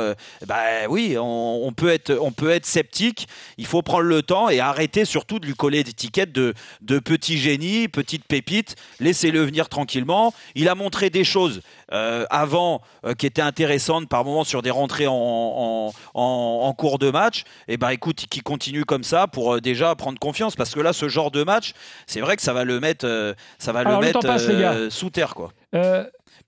bah 0.47 0.87
oui, 0.89 1.15
on, 1.19 1.71
peut 1.75 1.89
être, 1.89 2.17
on 2.19 2.31
peut 2.31 2.49
être 2.49 2.65
sceptique. 2.65 3.27
Il 3.57 3.65
faut 3.65 3.81
prendre 3.81 4.03
le 4.03 4.21
temps 4.23 4.49
et 4.49 4.59
arrêter 4.59 5.05
surtout 5.05 5.39
de 5.39 5.45
lui 5.45 5.53
coller 5.53 5.83
des 5.83 5.93
tickets 5.93 6.22
de, 6.31 6.53
de 6.81 6.99
petit 6.99 7.37
génie, 7.37 7.87
petite 7.87 8.25
pépite. 8.25 8.75
Laissez-le 8.99 9.41
venir 9.41 9.69
tranquillement. 9.69 10.33
Il 10.55 10.69
a 10.69 10.75
montré 10.75 11.09
des 11.09 11.23
choses 11.23 11.61
euh, 11.91 12.25
avant 12.29 12.81
euh, 13.05 13.13
qui 13.13 13.25
étaient 13.25 13.41
intéressantes 13.41 14.07
par 14.07 14.25
moments 14.25 14.43
sur 14.43 14.61
des 14.61 14.71
rentrées 14.71 15.07
en, 15.07 15.93
en, 16.13 16.73
cours 16.73 16.99
de 16.99 17.11
match. 17.11 17.41
Et 17.67 17.73
eh 17.73 17.77
ben 17.77 17.89
écoute, 17.89 18.25
qui 18.29 18.41
continue 18.41 18.85
comme 18.85 19.03
ça 19.03 19.27
pour 19.27 19.55
euh, 19.55 19.61
déjà 19.61 19.93
prendre 19.95 20.19
confiance 20.19 20.55
parce 20.55 20.73
que 20.73 20.79
là, 20.79 20.93
ce 20.93 21.09
genre 21.09 21.31
de 21.31 21.43
match, 21.43 21.73
c'est 22.07 22.21
vrai 22.21 22.35
que 22.35 22.41
ça 22.41 22.53
va 22.53 22.63
le 22.63 22.79
mettre, 22.79 23.35
ça 23.57 23.71
va 23.71 23.83
le 23.83 23.97
mettre 23.99 24.91
sous 24.91 25.09
terre 25.09 25.35
quoi. 25.35 25.51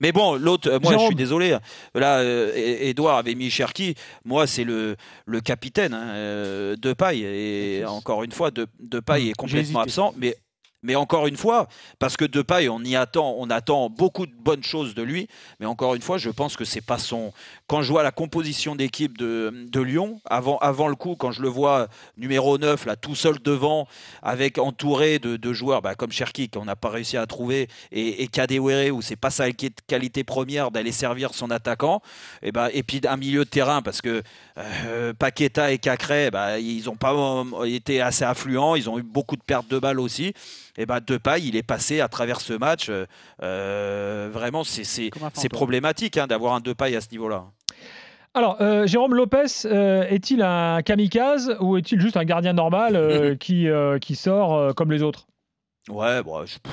Mais 0.00 0.12
bon, 0.12 0.34
l'autre, 0.34 0.78
moi 0.82 0.92
je 0.92 1.06
suis 1.06 1.14
désolé. 1.14 1.56
Là, 1.94 2.22
Edouard 2.54 3.16
avait 3.18 3.34
mis 3.34 3.50
Cherki. 3.50 3.94
Moi, 4.24 4.46
c'est 4.46 4.64
le, 4.64 4.96
le 5.24 5.40
capitaine 5.40 5.94
hein, 5.94 6.74
de 6.76 6.92
paille. 6.92 7.24
Et 7.24 7.84
encore 7.86 8.22
une 8.24 8.32
fois, 8.32 8.50
de, 8.50 8.66
de 8.80 9.00
paille 9.00 9.30
est 9.30 9.34
complètement 9.34 9.80
absent. 9.80 10.12
Mais 10.18 10.36
mais 10.82 10.94
encore 10.94 11.26
une 11.26 11.36
fois, 11.36 11.68
parce 11.98 12.16
que 12.16 12.24
Depay, 12.24 12.68
on 12.68 12.80
y 12.80 12.96
attend, 12.96 13.34
on 13.38 13.50
attend 13.50 13.90
beaucoup 13.90 14.26
de 14.26 14.32
bonnes 14.32 14.62
choses 14.62 14.94
de 14.94 15.02
lui. 15.02 15.28
Mais 15.58 15.66
encore 15.66 15.94
une 15.94 16.02
fois, 16.02 16.18
je 16.18 16.30
pense 16.30 16.56
que 16.56 16.64
c'est 16.64 16.80
pas 16.80 16.98
son. 16.98 17.32
Quand 17.66 17.82
je 17.82 17.90
vois 17.90 18.02
la 18.02 18.12
composition 18.12 18.76
d'équipe 18.76 19.18
de, 19.18 19.66
de, 19.68 19.80
Lyon, 19.80 20.20
avant, 20.26 20.58
avant 20.58 20.88
le 20.88 20.94
coup, 20.94 21.16
quand 21.16 21.32
je 21.32 21.42
le 21.42 21.48
vois 21.48 21.88
numéro 22.16 22.58
9, 22.58 22.86
là, 22.86 22.96
tout 22.96 23.14
seul 23.14 23.38
devant, 23.40 23.88
avec 24.22 24.58
entouré 24.58 25.18
de, 25.18 25.36
de 25.36 25.52
joueurs 25.52 25.82
bah, 25.82 25.94
comme 25.94 26.12
Cherki, 26.12 26.48
qu'on 26.48 26.64
n'a 26.64 26.76
pas 26.76 26.90
réussi 26.90 27.16
à 27.16 27.26
trouver, 27.26 27.68
et, 27.90 28.22
et 28.22 28.28
Kadewere, 28.28 28.94
où 28.94 29.02
c'est 29.02 29.16
pas 29.16 29.30
sa 29.30 29.50
qualité 29.50 30.24
première 30.24 30.70
d'aller 30.70 30.92
servir 30.92 31.34
son 31.34 31.50
attaquant, 31.50 32.02
et, 32.42 32.52
bah, 32.52 32.68
et 32.72 32.82
puis 32.82 33.00
un 33.08 33.16
milieu 33.16 33.44
de 33.44 33.50
terrain, 33.50 33.82
parce 33.82 34.02
que 34.02 34.22
euh, 34.58 35.12
Paqueta 35.14 35.72
et 35.72 35.78
Cacré, 35.78 36.30
bah, 36.30 36.58
ils 36.58 36.84
n'ont 36.84 36.96
pas 36.96 37.14
euh, 37.14 37.64
été 37.64 38.00
assez 38.00 38.24
affluents, 38.24 38.76
ils 38.76 38.88
ont 38.88 38.98
eu 38.98 39.02
beaucoup 39.02 39.36
de 39.36 39.42
pertes 39.42 39.68
de 39.68 39.78
balles 39.78 40.00
aussi 40.00 40.32
et 40.78 40.82
eh 40.82 40.86
ben 40.86 41.00
Depay, 41.00 41.40
il 41.42 41.56
est 41.56 41.62
passé 41.62 42.00
à 42.00 42.08
travers 42.08 42.40
ce 42.40 42.52
match. 42.52 42.90
Euh, 43.42 44.28
vraiment, 44.32 44.62
c'est 44.64 45.10
problématique 45.50 46.16
hein, 46.18 46.26
d'avoir 46.26 46.54
un 46.54 46.60
Depay 46.60 46.94
à 46.96 47.00
ce 47.00 47.08
niveau-là. 47.12 47.44
Alors, 48.34 48.58
euh, 48.60 48.86
Jérôme 48.86 49.14
Lopez, 49.14 49.46
euh, 49.64 50.04
est-il 50.10 50.42
un 50.42 50.82
kamikaze 50.82 51.56
ou 51.60 51.78
est-il 51.78 51.98
juste 52.00 52.18
un 52.18 52.24
gardien 52.24 52.52
normal 52.52 52.94
euh, 52.94 53.34
qui, 53.40 53.68
euh, 53.68 53.98
qui 53.98 54.14
sort 54.14 54.54
euh, 54.54 54.72
comme 54.72 54.92
les 54.92 55.02
autres? 55.02 55.26
Ouais, 55.88 56.22
bon, 56.22 56.44
je- 56.44 56.58
pff, 56.58 56.72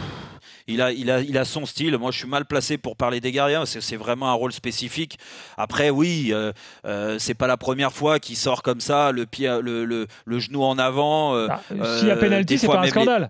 il, 0.67 0.81
a, 0.81 0.91
il, 0.91 1.09
a, 1.09 1.21
il 1.21 1.37
a 1.37 1.45
son 1.45 1.65
style. 1.65 1.97
Moi, 1.97 2.11
je 2.11 2.17
suis 2.17 2.27
mal 2.27 2.43
placé 2.45 2.77
pour 2.77 2.97
parler 2.97 3.21
des 3.21 3.31
gardiens. 3.31 3.65
C'est 3.65 3.95
vraiment 3.95 4.29
un 4.29 4.33
rôle 4.33 4.51
spécifique. 4.51 5.17
Après, 5.55 5.89
oui, 5.89 6.31
euh, 6.33 6.51
euh, 6.85 7.17
c'est 7.19 7.33
pas 7.35 7.47
la 7.47 7.55
première 7.55 7.93
fois 7.93 8.19
qu'il 8.19 8.35
sort 8.35 8.61
comme 8.61 8.81
ça, 8.81 9.11
le, 9.13 9.25
pied, 9.25 9.47
le, 9.61 9.85
le, 9.85 10.07
le 10.25 10.39
genou 10.39 10.63
en 10.63 10.77
avant. 10.77 11.35
euh, 11.35 11.47
Ah, 11.49 11.61
euh, 11.71 11.99
S'il 11.99 12.07
y 12.09 12.11
a 12.11 12.17
pénalty, 12.17 12.55
des 12.55 12.57
c'est 12.57 12.67
pas 12.67 12.79
un 12.79 12.83
les- 12.83 12.89
scandale. 12.89 13.29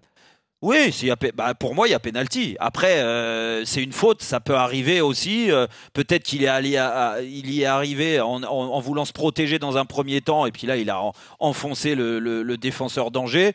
Oui, 0.63 0.96
bah, 1.36 1.53
pour 1.55 1.75
moi, 1.75 1.89
il 1.89 1.91
y 1.91 1.93
a 1.93 2.00
pénalty. 2.00 2.55
Après, 2.58 3.00
euh, 3.00 3.65
c'est 3.65 3.84
une 3.84 3.91
faute, 3.91 4.22
ça 4.22 4.39
peut 4.39 4.55
arriver 4.55 5.01
aussi. 5.01 5.51
Euh, 5.51 5.67
Peut-être 5.91 6.24
qu'il 6.24 6.41
est 6.41 6.48
allé 6.48 6.79
il 7.22 7.51
y 7.51 7.63
est 7.63 7.65
arrivé 7.65 8.22
en, 8.22 8.79
voulant 8.79 9.03
se 9.03 9.12
protéger 9.12 9.60
dans 9.60 9.75
un 9.75 9.84
premier 9.84 10.22
temps, 10.22 10.46
et 10.46 10.53
puis 10.53 10.65
là, 10.65 10.77
il 10.77 10.89
a 10.89 11.01
en- 11.01 11.12
enfoncé 11.39 11.96
le, 11.96 12.55
défenseur 12.55 13.12
d'Angers. 13.12 13.51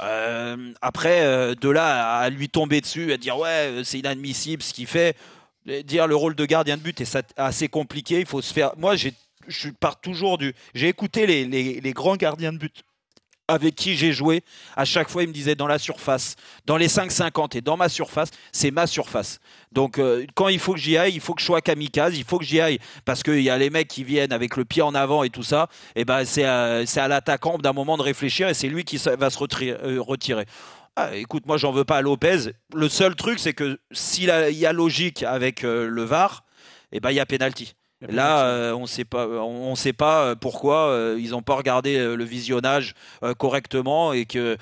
Euh, 0.00 0.72
après, 0.80 1.20
de 1.56 1.68
là 1.68 2.20
à 2.20 2.30
lui 2.30 2.48
tomber 2.48 2.80
dessus, 2.80 3.12
à 3.12 3.18
dire 3.18 3.36
ouais, 3.36 3.82
c'est 3.84 3.98
inadmissible 3.98 4.62
ce 4.62 4.72
qu'il 4.72 4.86
fait. 4.86 5.14
Dire 5.84 6.06
le 6.06 6.16
rôle 6.16 6.34
de 6.34 6.46
gardien 6.46 6.78
de 6.78 6.82
but 6.82 6.98
est 7.02 7.18
assez 7.36 7.68
compliqué. 7.68 8.20
Il 8.20 8.26
faut 8.26 8.40
se 8.40 8.54
faire. 8.54 8.70
Moi, 8.78 8.94
je 8.96 9.68
pars 9.78 10.00
toujours 10.00 10.38
du. 10.38 10.54
J'ai 10.74 10.88
écouté 10.88 11.26
les 11.26 11.92
grands 11.92 12.16
gardiens 12.16 12.54
de 12.54 12.58
but 12.58 12.82
avec 13.48 13.74
qui 13.74 13.96
j'ai 13.96 14.12
joué. 14.12 14.42
À 14.76 14.84
chaque 14.84 15.08
fois, 15.08 15.22
ils 15.22 15.28
me 15.28 15.32
disaient 15.32 15.54
dans 15.54 15.66
la 15.66 15.78
surface, 15.78 16.36
dans 16.66 16.76
les 16.76 16.88
5,50 16.88 17.56
et 17.56 17.60
dans 17.60 17.76
ma 17.76 17.88
surface, 17.88 18.30
c'est 18.52 18.70
ma 18.70 18.86
surface. 18.86 19.40
Donc, 19.72 19.98
euh, 19.98 20.26
quand 20.34 20.48
il 20.48 20.58
faut 20.58 20.74
que 20.74 20.80
j'y 20.80 20.96
aille, 20.96 21.14
il 21.14 21.20
faut 21.20 21.34
que 21.34 21.40
je 21.40 21.46
sois 21.46 21.60
kamikaze, 21.60 22.16
il 22.16 22.24
faut 22.24 22.38
que 22.38 22.44
j'y 22.44 22.60
aille 22.60 22.78
parce 23.04 23.22
qu'il 23.22 23.42
y 23.42 23.50
a 23.50 23.58
les 23.58 23.70
mecs 23.70 23.88
qui 23.88 24.04
viennent 24.04 24.32
avec 24.32 24.56
le 24.56 24.64
pied 24.64 24.82
en 24.82 24.94
avant 24.94 25.22
et 25.22 25.30
tout 25.30 25.42
ça. 25.42 25.68
Et 25.94 26.04
ben, 26.04 26.24
c'est 26.24 26.44
à, 26.44 26.84
c'est 26.86 27.00
à 27.00 27.08
l'attaquant 27.08 27.58
d'un 27.58 27.72
moment 27.72 27.96
de 27.96 28.02
réfléchir 28.02 28.48
et 28.48 28.54
c'est 28.54 28.68
lui 28.68 28.84
qui 28.84 28.96
va 28.96 29.30
se 29.30 29.38
euh, 29.42 30.00
retirer. 30.00 30.46
Ah, 30.96 31.14
écoute, 31.14 31.44
moi, 31.46 31.58
j'en 31.58 31.72
veux 31.72 31.84
pas 31.84 31.98
à 31.98 32.02
Lopez. 32.02 32.52
Le 32.74 32.88
seul 32.88 33.14
truc, 33.16 33.38
c'est 33.38 33.52
que 33.52 33.78
s'il 33.92 34.28
y 34.28 34.66
a 34.66 34.72
logique 34.72 35.22
avec 35.22 35.62
euh, 35.62 35.86
le 35.86 36.02
VAR, 36.04 36.44
et 36.92 37.00
ben, 37.00 37.10
il 37.10 37.16
y 37.16 37.20
a 37.20 37.26
pénalty. 37.26 37.74
Là, 38.02 38.46
euh, 38.46 38.74
on 38.74 38.84
sait 38.84 39.06
pas, 39.06 39.26
on, 39.26 39.70
on 39.70 39.74
sait 39.74 39.94
pas 39.94 40.22
euh, 40.26 40.34
pourquoi 40.34 40.88
euh, 40.88 41.16
ils 41.18 41.30
n'ont 41.30 41.40
pas 41.40 41.54
regardé 41.54 41.96
euh, 41.96 42.14
le 42.14 42.24
visionnage 42.24 42.94
correctement 43.38 44.12
et 44.12 44.26
que 44.26 44.58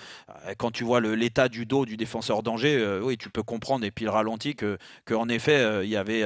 quand 0.56 0.70
tu 0.70 0.84
vois 0.84 1.00
l'état 1.00 1.48
du 1.48 1.66
dos 1.66 1.84
du 1.84 1.96
défenseur 1.96 2.42
d'Angers, 2.42 3.00
oui, 3.02 3.16
tu 3.16 3.30
peux 3.30 3.42
comprendre 3.42 3.84
et 3.84 3.90
puis 3.90 4.04
le 4.04 4.10
ralenti 4.12 4.54
que, 4.54 4.78
que 5.04 5.14
en 5.14 5.28
effet, 5.28 5.84
il 5.84 5.90
y 5.90 5.96
avait, 5.96 6.20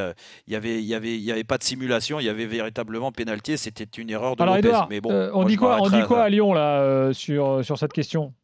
il 0.47 0.53
y 0.53 0.57
avait, 0.57 0.79
il 0.79 0.85
y 0.85 0.95
avait, 0.95 1.15
il 1.15 1.23
y 1.23 1.33
avait 1.33 1.45
pas 1.45 1.59
de 1.59 1.63
simulation, 1.63 2.21
il 2.21 2.27
y 2.27 2.29
avait 2.29 2.47
véritablement 2.47 3.11
pénalty. 3.13 3.57
C'était 3.57 3.85
une 4.01 4.11
erreur 4.11 4.37
de 4.37 4.43
Alors, 4.43 4.57
Lopez. 4.57 4.69
Edouard, 4.69 4.87
Mais 4.91 5.01
bon, 5.01 5.11
on 5.33 5.41
moi, 5.41 5.45
dit 5.45 5.57
quoi, 5.57 5.81
on 5.81 5.89
m'arrêterai 5.89 5.97
dit 5.97 6.03
à 6.03 6.07
quoi 6.07 6.19
ça. 6.19 6.25
à 6.25 6.29
Lyon 6.29 6.53
là, 6.53 7.13
sur, 7.13 7.65
sur 7.65 7.79
cette 7.79 7.93
question? 7.93 8.35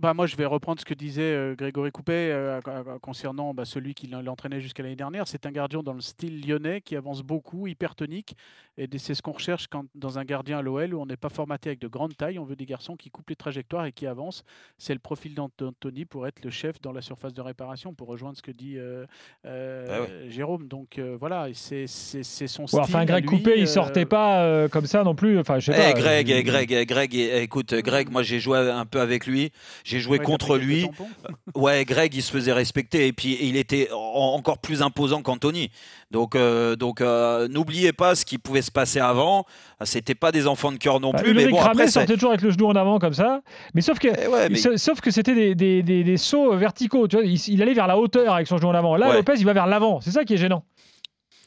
Bah, 0.00 0.14
moi, 0.14 0.26
je 0.26 0.34
vais 0.34 0.46
reprendre 0.46 0.80
ce 0.80 0.86
que 0.86 0.94
disait 0.94 1.20
euh, 1.22 1.54
Grégory 1.54 1.90
Coupé 1.92 2.12
euh, 2.14 2.60
co- 2.62 2.70
co- 2.70 2.98
concernant 3.00 3.52
bah, 3.52 3.66
celui 3.66 3.92
qui 3.92 4.06
l'en- 4.06 4.22
l'entraînait 4.22 4.60
jusqu'à 4.62 4.82
l'année 4.82 4.96
dernière. 4.96 5.28
C'est 5.28 5.44
un 5.44 5.50
gardien 5.50 5.82
dans 5.82 5.92
le 5.92 6.00
style 6.00 6.40
lyonnais 6.46 6.80
qui 6.80 6.96
avance 6.96 7.22
beaucoup, 7.22 7.66
hypertonique. 7.66 8.34
Et 8.78 8.88
c'est 8.96 9.14
ce 9.14 9.20
qu'on 9.20 9.32
recherche 9.32 9.66
quand, 9.66 9.84
dans 9.94 10.18
un 10.18 10.24
gardien 10.24 10.58
à 10.58 10.62
l'OL 10.62 10.94
où 10.94 11.02
on 11.02 11.04
n'est 11.04 11.18
pas 11.18 11.28
formaté 11.28 11.68
avec 11.68 11.80
de 11.80 11.86
grandes 11.88 12.16
tailles. 12.16 12.38
On 12.38 12.44
veut 12.44 12.56
des 12.56 12.64
garçons 12.64 12.96
qui 12.96 13.10
coupent 13.10 13.28
les 13.28 13.36
trajectoires 13.36 13.84
et 13.84 13.92
qui 13.92 14.06
avancent. 14.06 14.42
C'est 14.78 14.94
le 14.94 15.00
profil 15.00 15.34
d'Ant- 15.34 15.50
d'Anthony 15.58 16.06
pour 16.06 16.26
être 16.26 16.42
le 16.42 16.50
chef 16.50 16.80
dans 16.80 16.92
la 16.92 17.02
surface 17.02 17.34
de 17.34 17.42
réparation, 17.42 17.92
pour 17.92 18.08
rejoindre 18.08 18.38
ce 18.38 18.42
que 18.42 18.52
dit 18.52 18.78
euh, 18.78 19.04
euh, 19.44 20.06
Ah 20.24 20.28
Jérôme. 20.30 20.66
Donc 20.66 20.98
euh, 20.98 21.16
voilà, 21.20 21.48
c'est 21.52 21.86
c'est- 21.86 22.22
c'est 22.22 22.46
son 22.46 22.62
Ouais, 22.62 22.68
style. 22.68 22.80
Enfin, 22.80 23.04
Greg 23.04 23.28
lui, 23.28 23.36
Coupé, 23.36 23.54
il 23.58 23.68
sortait 23.68 24.06
pas 24.06 24.44
euh, 24.44 24.68
comme 24.68 24.86
ça 24.86 25.04
non 25.04 25.14
plus. 25.14 25.38
Enfin, 25.38 25.58
je 25.58 25.72
sais 25.72 25.78
Eh, 25.78 25.92
pas. 25.92 26.00
Greg, 26.00 26.30
euh, 26.32 26.36
eh, 26.38 26.42
Greg, 26.42 26.72
eh, 26.72 26.86
Greg, 26.86 27.14
écoute, 27.14 27.74
Greg, 27.74 28.10
moi 28.10 28.22
j'ai 28.22 28.40
joué 28.40 28.56
un 28.58 28.86
peu 28.86 29.00
avec 29.02 29.26
lui, 29.26 29.50
j'ai 29.90 30.00
joué 30.00 30.18
ouais, 30.18 30.24
contre 30.24 30.56
lui. 30.56 30.82
tampons. 30.84 31.08
Ouais, 31.54 31.84
Greg, 31.84 32.14
il 32.14 32.22
se 32.22 32.30
faisait 32.32 32.52
respecter 32.52 33.06
et 33.06 33.12
puis 33.12 33.36
il 33.40 33.56
était 33.56 33.88
en- 33.92 34.34
encore 34.34 34.58
plus 34.58 34.80
imposant 34.82 35.22
qu'Anthony. 35.22 35.70
Donc, 36.10 36.34
euh, 36.34 36.76
donc 36.76 37.00
euh, 37.00 37.46
n'oubliez 37.48 37.92
pas 37.92 38.14
ce 38.14 38.24
qui 38.24 38.38
pouvait 38.38 38.62
se 38.62 38.70
passer 38.70 39.00
avant. 39.00 39.44
C'était 39.82 40.14
pas 40.14 40.32
des 40.32 40.46
enfants 40.46 40.72
de 40.72 40.78
cœur 40.78 41.00
non 41.00 41.10
bah, 41.12 41.20
plus, 41.22 41.34
mais 41.34 41.48
bon 41.48 41.56
Ramel 41.58 41.72
après, 41.82 41.88
sortait 41.90 42.14
toujours 42.14 42.30
avec 42.30 42.42
le 42.42 42.50
genou 42.50 42.66
en 42.66 42.76
avant 42.76 42.98
comme 42.98 43.12
ça. 43.14 43.42
Mais 43.74 43.80
sauf 43.80 43.98
que, 43.98 44.08
Eh 44.08 44.26
ouais, 44.28 44.48
mais- 44.48 44.56
sa- 44.56 44.78
sauf 44.78 45.00
que 45.00 45.10
c'était 45.10 45.34
des, 45.34 45.54
des, 45.54 45.82
des- 45.82 46.04
des 46.04 46.16
sauts 46.16 46.56
verticaux. 46.56 47.08
Tu 47.08 47.16
vois, 47.16 47.24
il, 47.24 47.36
il 47.48 47.62
allait 47.62 47.74
vers 47.74 47.86
la 47.86 47.98
hauteur 47.98 48.34
avec 48.34 48.46
son 48.46 48.56
genou 48.56 48.68
en 48.70 48.74
avant. 48.74 48.96
Là, 48.96 49.08
Ouais. 49.10 49.16
Lopez, 49.16 49.34
il 49.38 49.44
va 49.44 49.52
vers 49.52 49.66
l'avant. 49.66 50.00
C'est 50.00 50.10
ça 50.12 50.24
qui 50.24 50.34
est 50.34 50.38
gênant. 50.38 50.64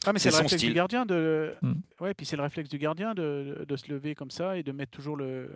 Ah, 0.06 0.12
mais 0.12 0.18
C'est 0.18 0.28
le 0.28 0.32
son 0.34 0.42
réflexe 0.42 0.60
style. 0.60 0.68
du 0.68 0.74
gardien 0.74 1.06
de. 1.06 1.54
Hmm. 1.62 1.72
Ouais, 1.98 2.12
puis 2.12 2.26
c'est 2.26 2.36
le 2.36 2.42
réflexe 2.42 2.68
du 2.68 2.76
gardien 2.76 3.14
de, 3.14 3.64
de 3.66 3.76
se 3.76 3.90
lever 3.90 4.14
comme 4.14 4.30
ça 4.30 4.58
et 4.58 4.62
de 4.62 4.70
mettre 4.70 4.90
toujours 4.90 5.16
le, 5.16 5.48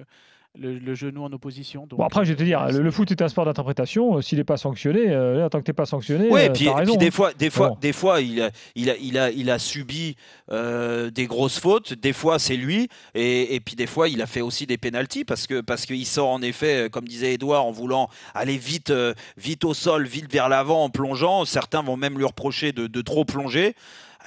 le, 0.58 0.78
le 0.78 0.94
genou 0.94 1.24
en 1.24 1.32
opposition. 1.32 1.86
Donc, 1.86 1.98
Bon, 1.98 2.04
après, 2.04 2.24
je 2.24 2.30
vais 2.30 2.36
te 2.36 2.42
dire, 2.42 2.60
ouais, 2.60 2.72
le, 2.72 2.90
foot 2.90 3.10
est 3.10 3.22
un 3.22 3.28
sport 3.28 3.44
d'interprétation. 3.44 4.16
Euh, 4.16 4.20
S'il 4.22 4.38
n'est 4.38 4.44
pas 4.44 4.56
sanctionné, 4.56 5.08
euh, 5.08 5.38
là, 5.38 5.48
tant 5.50 5.58
que 5.60 5.64
tu 5.64 5.70
n'es 5.70 5.74
pas 5.74 5.86
sanctionné, 5.86 6.28
Ouais, 6.28 6.42
euh, 6.42 6.46
et 6.46 6.50
puis, 6.52 6.64
et 6.66 6.68
puis 6.70 6.74
raison. 6.78 6.96
des 6.96 7.06
hein. 7.06 7.10
fois, 7.10 7.32
des 7.32 7.50
fois, 7.50 7.68
Bon. 7.70 7.78
des 7.80 7.92
fois, 7.92 8.20
il 8.20 8.42
a, 8.42 8.50
il 8.74 8.90
a, 8.90 8.96
il 8.96 9.18
a, 9.18 9.30
il 9.30 9.50
a 9.50 9.58
subi 9.58 10.16
euh, 10.50 11.10
des 11.10 11.26
grosses 11.26 11.58
fautes. 11.58 11.94
Des 11.94 12.12
fois, 12.12 12.38
c'est 12.38 12.56
lui, 12.56 12.88
et, 13.14 13.54
et 13.54 13.60
puis 13.60 13.76
des 13.76 13.86
fois, 13.86 14.08
il 14.08 14.20
a 14.22 14.26
fait 14.26 14.40
aussi 14.40 14.66
des 14.66 14.78
pénalties 14.78 15.24
parce 15.24 15.46
que 15.46 15.60
parce 15.60 15.86
qu'il 15.86 16.04
sort 16.06 16.28
en 16.28 16.42
effet, 16.42 16.86
euh, 16.86 16.88
comme 16.88 17.06
disait 17.06 17.34
Edouard, 17.34 17.64
en 17.64 17.70
voulant 17.70 18.08
aller 18.34 18.56
vite, 18.58 18.90
euh, 18.90 19.14
vite 19.36 19.64
au 19.64 19.74
sol, 19.74 20.06
vite 20.06 20.30
vers 20.32 20.48
l'avant 20.48 20.84
en 20.84 20.90
plongeant. 20.90 21.44
Certains 21.44 21.82
vont 21.82 21.96
même 21.96 22.16
lui 22.18 22.24
reprocher 22.24 22.72
de, 22.72 22.86
de 22.86 23.00
trop 23.02 23.24
plonger. 23.24 23.74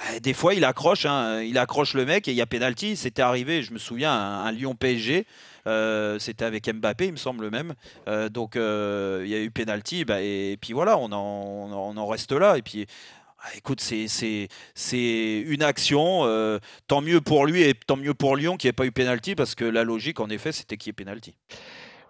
Euh, 0.00 0.20
Des 0.20 0.34
fois, 0.34 0.54
il 0.54 0.64
accroche, 0.64 1.06
hein, 1.06 1.42
il 1.42 1.58
accroche 1.58 1.94
le 1.94 2.04
mec 2.04 2.28
et 2.28 2.32
il 2.32 2.36
y 2.36 2.40
a 2.40 2.46
pénalty. 2.46 2.96
C'était 2.96 3.22
arrivé, 3.22 3.62
je 3.62 3.72
me 3.72 3.78
souviens, 3.78 4.12
un, 4.12 4.52
Lyon 4.52 4.74
PSG. 4.74 5.26
euh, 5.66 6.18
c'était 6.18 6.44
avec 6.44 6.68
Mbappé, 6.68 7.06
il 7.06 7.12
me 7.12 7.16
semble 7.16 7.50
même. 7.50 7.74
Euh, 8.08 8.28
donc 8.28 8.54
il 8.56 9.28
y 9.28 9.34
a 9.34 9.40
eu 9.40 9.50
pénalty, 9.50 10.04
bah, 10.04 10.20
et, 10.20 10.56
puis 10.60 10.72
voilà, 10.72 10.98
on 10.98 11.12
en, 11.12 12.06
reste 12.06 12.32
là. 12.32 12.56
Et 12.58 12.62
puis, 12.62 12.86
ah, 13.40 13.48
écoute, 13.56 13.80
c'est 13.80 14.48
une 14.80 15.62
action. 15.62 16.60
tant 16.86 17.00
mieux 17.00 17.20
pour 17.20 17.46
lui 17.46 17.62
et 17.62 17.74
tant 17.74 17.96
mieux 17.96 18.14
pour 18.14 18.36
Lyon 18.36 18.56
qui 18.56 18.68
ait 18.68 18.72
pas 18.72 18.86
eu 18.86 18.92
pénalty 18.92 19.34
parce 19.34 19.54
que 19.54 19.64
la 19.64 19.84
logique, 19.84 20.20
en 20.20 20.30
effet, 20.30 20.52
c'était 20.52 20.76
qu'il 20.76 20.88
y 20.88 20.90
ait 20.90 20.94
pénalty. 20.94 21.34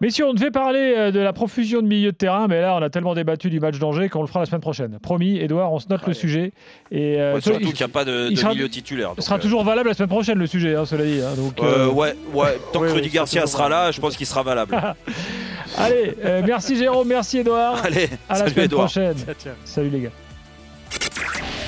Messieurs, 0.02 0.26
on 0.26 0.34
devait 0.34 0.50
parler 0.50 0.94
euh, 0.98 1.10
de 1.12 1.20
la 1.20 1.32
profusion 1.32 1.80
de 1.80 1.86
milieu 1.86 2.10
de 2.10 2.16
terrain, 2.16 2.48
mais 2.48 2.60
là, 2.60 2.74
on 2.74 2.82
a 2.82 2.90
tellement 2.90 3.14
débattu 3.14 3.48
du 3.50 3.60
match 3.60 3.78
d'Angers 3.78 4.08
qu'on 4.08 4.20
le 4.22 4.26
fera 4.26 4.40
la 4.40 4.46
semaine 4.46 4.60
prochaine. 4.60 4.98
Promis, 5.00 5.38
Edouard, 5.38 5.72
on 5.72 5.78
se 5.78 5.86
note 5.88 6.02
le 6.02 6.08
Ouais. 6.08 6.14
sujet. 6.14 6.52
Et 6.90 7.20
euh, 7.20 7.34
Ouais, 7.34 7.40
surtout 7.40 7.60
il, 7.60 7.68
qu'il 7.68 7.76
n'y 7.86 7.90
a 7.90 7.94
pas 7.94 8.04
de, 8.04 8.26
il 8.28 8.34
de 8.34 8.40
sera- 8.40 8.50
milieu 8.52 8.68
titulaire. 8.68 9.12
ce 9.16 9.22
sera 9.22 9.36
euh, 9.36 9.38
toujours 9.38 9.62
valable 9.62 9.88
la 9.90 9.94
semaine 9.94 10.08
prochaine, 10.08 10.38
le 10.38 10.48
sujet, 10.48 10.74
hein, 10.74 10.84
cela 10.86 11.04
dit. 11.04 11.20
hein. 11.22 11.34
donc, 11.36 11.60
euh, 11.62 11.86
euh, 11.86 11.88
ouais, 11.88 12.16
ouais. 12.34 12.58
Tant 12.72 12.80
Ouais, 12.80 12.88
que 12.88 12.92
Rudy 12.96 13.10
Garcia 13.10 13.46
sera 13.46 13.68
là, 13.68 13.92
je 13.92 14.00
pense 14.00 14.16
qu'il 14.16 14.26
sera 14.26 14.42
valable. 14.42 14.76
Allez, 15.78 16.16
euh, 16.24 16.42
merci 16.44 16.76
Jérôme, 16.76 17.06
merci 17.06 17.38
Edouard. 17.38 17.80
Allez, 17.84 18.08
À 18.28 18.40
la 18.40 18.50
semaine 18.50 18.64
Edouard. 18.64 18.86
prochaine. 18.86 19.14
Tiens, 19.14 19.34
tiens. 19.38 19.52
Salut 19.64 19.88
les 19.90 20.00
gars. 20.00 20.10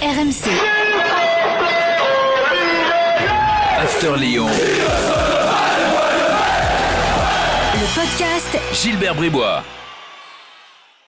RMC, 0.02 0.50
After 3.80 4.16
Lyon. 4.18 4.46
Podcast 7.94 8.58
Gilbert 8.82 9.14
Bribois. 9.14 9.62